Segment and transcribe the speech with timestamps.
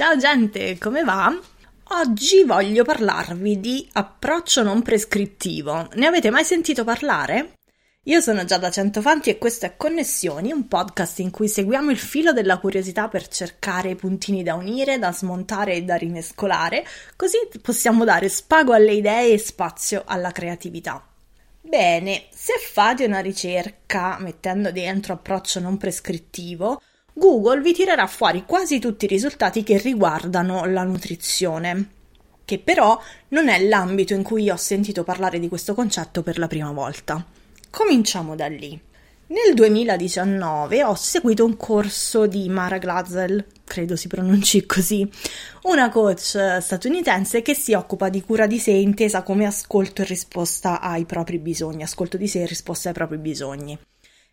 [0.00, 1.30] Ciao gente, come va?
[1.88, 5.90] Oggi voglio parlarvi di approccio non prescrittivo.
[5.92, 7.58] Ne avete mai sentito parlare?
[8.04, 12.32] Io sono Giada Centofanti e questo è Connessioni, un podcast in cui seguiamo il filo
[12.32, 16.82] della curiosità per cercare puntini da unire, da smontare e da rimescolare,
[17.14, 21.06] così possiamo dare spago alle idee e spazio alla creatività.
[21.60, 26.80] Bene, se fate una ricerca mettendo dentro approccio non prescrittivo,
[27.12, 31.88] Google vi tirerà fuori quasi tutti i risultati che riguardano la nutrizione,
[32.44, 36.46] che però non è l'ambito in cui ho sentito parlare di questo concetto per la
[36.46, 37.24] prima volta.
[37.70, 38.80] Cominciamo da lì.
[39.30, 45.08] Nel 2019 ho seguito un corso di Mara Glazel, credo si pronunci così,
[45.62, 50.80] una coach statunitense che si occupa di cura di sé intesa come ascolto e risposta
[50.80, 53.78] ai propri bisogni, ascolto di sé e risposta ai propri bisogni.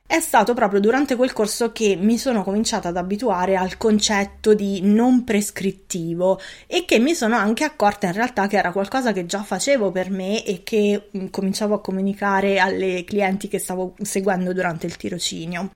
[0.09, 4.79] È stato proprio durante quel corso che mi sono cominciata ad abituare al concetto di
[4.81, 9.43] non prescrittivo e che mi sono anche accorta in realtà che era qualcosa che già
[9.43, 14.85] facevo per me e che mm, cominciavo a comunicare alle clienti che stavo seguendo durante
[14.85, 15.73] il tirocinio.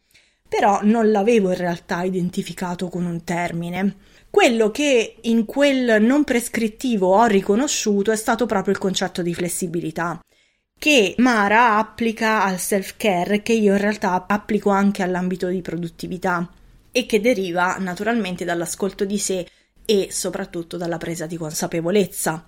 [0.47, 3.97] Però non l'avevo in realtà identificato con un termine.
[4.29, 10.21] Quello che in quel non prescrittivo ho riconosciuto è stato proprio il concetto di flessibilità
[10.81, 16.49] che Mara applica al self-care che io in realtà applico anche all'ambito di produttività
[16.91, 19.47] e che deriva naturalmente dall'ascolto di sé
[19.85, 22.47] e soprattutto dalla presa di consapevolezza.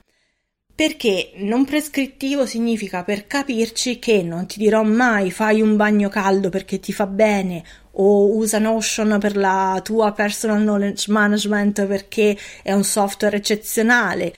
[0.74, 6.50] Perché non prescrittivo significa per capirci che non ti dirò mai fai un bagno caldo
[6.50, 12.74] perché ti fa bene o usa Notion per la tua personal knowledge management perché è
[12.74, 14.34] un software eccezionale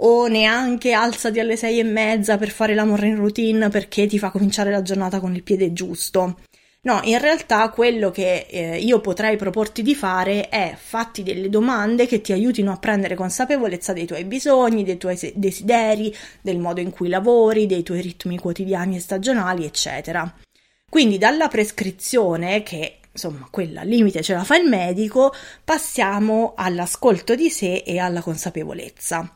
[0.00, 4.30] o neanche alzati alle sei e mezza per fare la morning routine perché ti fa
[4.30, 6.36] cominciare la giornata con il piede giusto.
[6.80, 12.06] No, in realtà quello che eh, io potrei proporti di fare è fatti delle domande
[12.06, 16.90] che ti aiutino a prendere consapevolezza dei tuoi bisogni, dei tuoi desideri, del modo in
[16.90, 20.32] cui lavori, dei tuoi ritmi quotidiani e stagionali, eccetera.
[20.88, 27.34] Quindi dalla prescrizione, che insomma quella al limite ce la fa il medico, passiamo all'ascolto
[27.34, 29.30] di sé e alla consapevolezza.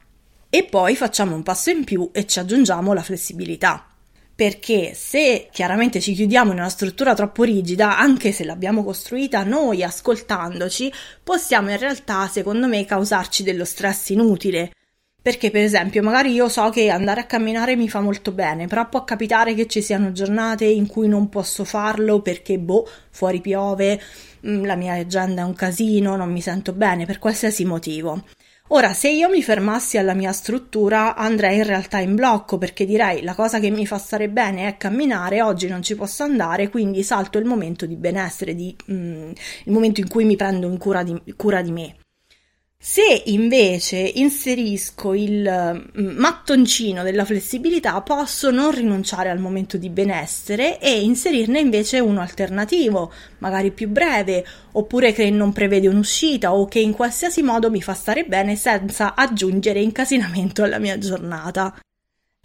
[0.55, 3.87] E poi facciamo un passo in più e ci aggiungiamo la flessibilità.
[4.35, 9.83] Perché se chiaramente ci chiudiamo in una struttura troppo rigida, anche se l'abbiamo costruita noi
[9.83, 10.93] ascoltandoci,
[11.25, 14.73] possiamo in realtà, secondo me, causarci dello stress inutile.
[15.23, 18.87] Perché, per esempio, magari io so che andare a camminare mi fa molto bene, però
[18.91, 23.99] può capitare che ci siano giornate in cui non posso farlo perché, boh, fuori piove,
[24.47, 28.23] mm, la mia agenda è un casino, non mi sento bene, per qualsiasi motivo.
[28.75, 33.21] Ora, se io mi fermassi alla mia struttura, andrei in realtà in blocco perché direi
[33.21, 37.03] la cosa che mi fa stare bene è camminare, oggi non ci posso andare, quindi
[37.03, 39.31] salto il momento di benessere, di, mm,
[39.65, 41.97] il momento in cui mi prendo in cura di, cura di me.
[42.85, 50.81] Se invece inserisco il mm, mattoncino della flessibilità, posso non rinunciare al momento di benessere
[50.81, 56.81] e inserirne invece uno alternativo, magari più breve, oppure che non prevede un'uscita o che
[56.81, 61.73] in qualsiasi modo mi fa stare bene senza aggiungere incasinamento alla mia giornata.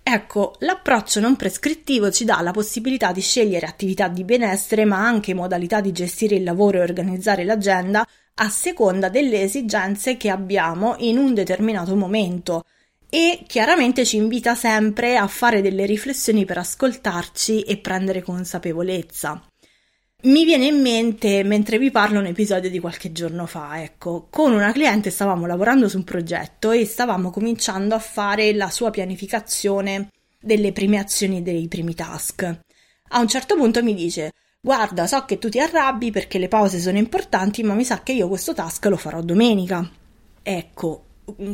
[0.10, 5.34] Ecco, l'approccio non prescrittivo ci dà la possibilità di scegliere attività di benessere, ma anche
[5.34, 11.18] modalità di gestire il lavoro e organizzare l'agenda a seconda delle esigenze che abbiamo in
[11.18, 12.64] un determinato momento
[13.10, 19.44] e chiaramente ci invita sempre a fare delle riflessioni per ascoltarci e prendere consapevolezza.
[20.24, 24.52] Mi viene in mente mentre vi parlo un episodio di qualche giorno fa, ecco, con
[24.52, 30.10] una cliente stavamo lavorando su un progetto e stavamo cominciando a fare la sua pianificazione
[30.40, 32.62] delle prime azioni dei primi task.
[33.10, 36.80] A un certo punto mi dice Guarda, so che tu ti arrabbi perché le pause
[36.80, 39.88] sono importanti, ma mi sa che io questo task lo farò domenica.
[40.42, 41.06] Ecco,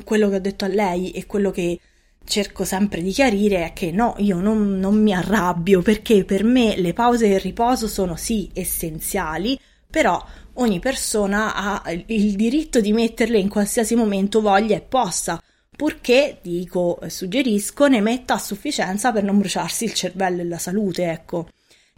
[0.05, 1.77] quello che ho detto a lei e quello che
[2.25, 6.75] cerco sempre di chiarire è che no, io non, non mi arrabbio perché per me
[6.77, 10.23] le pause e il riposo sono sì essenziali, però
[10.53, 15.41] ogni persona ha il diritto di metterle in qualsiasi momento voglia e possa,
[15.75, 21.09] purché, dico, suggerisco, ne metta a sufficienza per non bruciarsi il cervello e la salute,
[21.09, 21.47] ecco.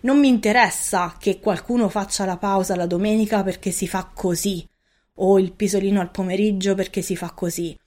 [0.02, 4.68] Non mi interessa che qualcuno faccia la pausa la domenica perché si fa così,
[5.16, 7.78] o il pisolino al pomeriggio perché si fa così.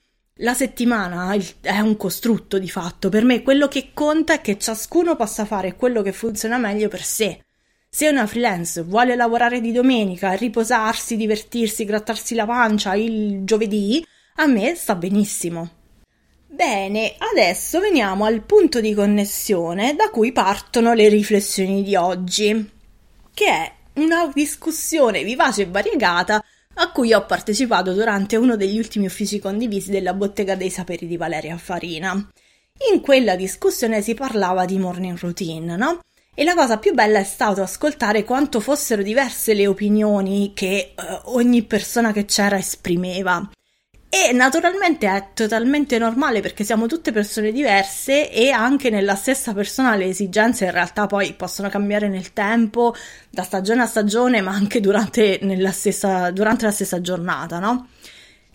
[0.41, 5.17] La settimana è un costrutto di fatto, per me quello che conta è che ciascuno
[5.17, 7.43] possa fare quello che funziona meglio per sé.
[7.89, 14.05] Se una freelance vuole lavorare di domenica, riposarsi, divertirsi, grattarsi la pancia il giovedì,
[14.35, 15.71] a me sta benissimo.
[16.47, 22.69] Bene, adesso veniamo al punto di connessione da cui partono le riflessioni di oggi,
[23.33, 26.41] che è una discussione vivace e variegata
[26.81, 31.17] a cui ho partecipato durante uno degli ultimi uffici condivisi della Bottega dei Saperi di
[31.17, 32.13] Valeria Farina.
[32.91, 35.99] In quella discussione si parlava di morning routine, no?
[36.33, 41.35] E la cosa più bella è stato ascoltare quanto fossero diverse le opinioni che uh,
[41.35, 43.49] ogni persona che c'era esprimeva.
[44.11, 49.95] E naturalmente è totalmente normale perché siamo tutte persone diverse e anche nella stessa persona
[49.95, 52.95] le esigenze in realtà poi possono cambiare nel tempo,
[53.29, 55.39] da stagione a stagione, ma anche durante,
[55.71, 57.89] stessa, durante la stessa giornata, no?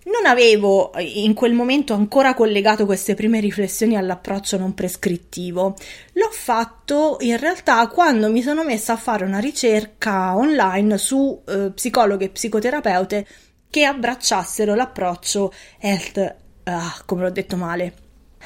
[0.06, 5.76] Non avevo in quel momento ancora collegato queste prime riflessioni all'approccio non prescrittivo.
[6.14, 11.70] L'ho fatto in realtà quando mi sono messa a fare una ricerca online su eh,
[11.72, 13.26] psicologhe e psicoterapeute
[13.74, 17.92] che abbracciassero l'approccio health, ah, come l'ho detto male,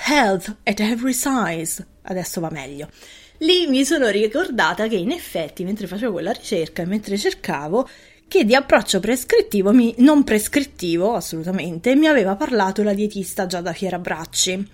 [0.07, 1.87] health at every size.
[2.01, 2.89] Adesso va meglio.
[3.41, 7.87] Lì mi sono ricordata che in effetti mentre facevo quella ricerca e mentre cercavo
[8.27, 14.71] che di approccio prescrittivo, mi, non prescrittivo assolutamente, mi aveva parlato la dietista Giada Fierabbracci.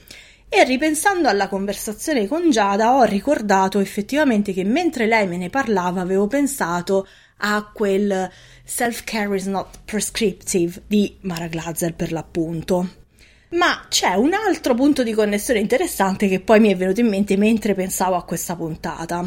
[0.48, 6.00] E ripensando alla conversazione con Giada ho ricordato effettivamente che mentre lei me ne parlava
[6.00, 7.08] avevo pensato
[7.38, 8.30] a quel
[8.64, 13.02] Self-Care is not prescriptive di Mara Glazer per l'appunto.
[13.50, 17.36] Ma c'è un altro punto di connessione interessante che poi mi è venuto in mente
[17.36, 19.24] mentre pensavo a questa puntata.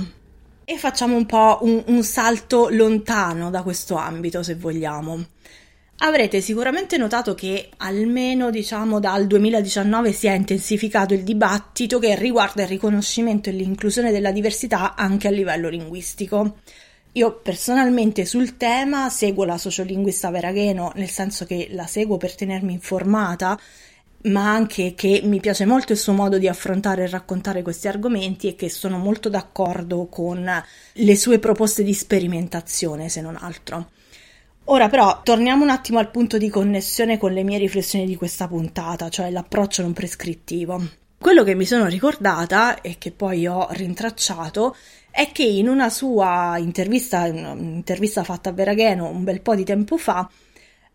[0.66, 5.26] E facciamo un po' un, un salto lontano da questo ambito, se vogliamo.
[6.00, 12.64] Avrete sicuramente notato che almeno diciamo dal 2019 si è intensificato il dibattito che riguarda
[12.64, 16.58] il riconoscimento e l'inclusione della diversità anche a livello linguistico.
[17.18, 22.74] Io personalmente sul tema seguo la sociolinguista Veragheno, nel senso che la seguo per tenermi
[22.74, 23.60] informata,
[24.26, 28.50] ma anche che mi piace molto il suo modo di affrontare e raccontare questi argomenti
[28.50, 33.90] e che sono molto d'accordo con le sue proposte di sperimentazione, se non altro.
[34.66, 38.48] Ora però torniamo un attimo al punto di connessione con le mie riflessioni di questa
[38.48, 40.88] puntata, cioè l'approccio non prescrittivo.
[41.20, 44.76] Quello che mi sono ricordata e che poi ho rintracciato
[45.18, 49.98] è che in una sua intervista, un'intervista fatta a Veragheno un bel po' di tempo
[49.98, 50.30] fa,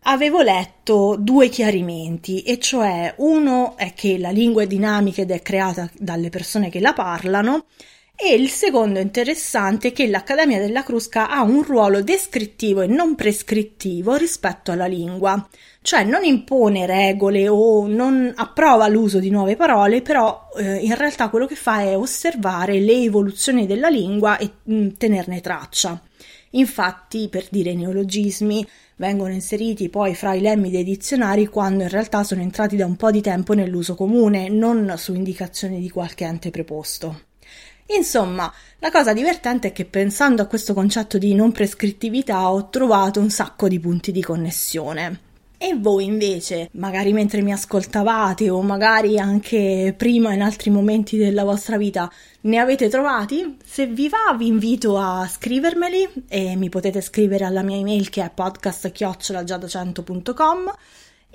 [0.03, 5.41] avevo letto due chiarimenti, e cioè uno è che la lingua è dinamica ed è
[5.41, 7.65] creata dalle persone che la parlano,
[8.15, 13.15] e il secondo interessante è che l'Accademia della Crusca ha un ruolo descrittivo e non
[13.15, 15.45] prescrittivo rispetto alla lingua,
[15.81, 21.29] cioè non impone regole o non approva l'uso di nuove parole, però eh, in realtà
[21.29, 25.99] quello che fa è osservare le evoluzioni della lingua e mh, mm, tenerne traccia.
[26.51, 28.65] Infatti, per dire neologismi,
[28.97, 32.95] vengono inseriti poi fra i lemmi dei dizionari quando in realtà sono entrati da un
[32.95, 37.31] po' di tempo nell'uso comune, non su indicazione di qualche ente preposto.
[37.87, 43.19] Insomma, la cosa divertente è che pensando a questo concetto di non prescrittività ho trovato
[43.19, 45.19] un sacco di punti di connessione.
[45.57, 51.45] E voi invece, magari mentre mi ascoltavate o magari anche prima in altri momenti della
[51.45, 53.59] vostra vita, ne avete trovati?
[53.63, 58.25] Se vi va vi invito a scrivermeli e mi potete scrivere alla mia email che
[58.25, 60.73] è podcast.giadacento.com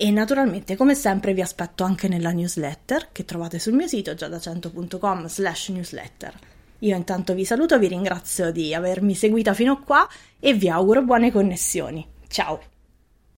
[0.00, 5.26] e naturalmente come sempre vi aspetto anche nella newsletter che trovate sul mio sito giadacento.com
[5.26, 6.32] slash newsletter.
[6.80, 10.08] Io intanto vi saluto, vi ringrazio di avermi seguita fino a qua
[10.38, 12.06] e vi auguro buone connessioni.
[12.28, 12.77] Ciao!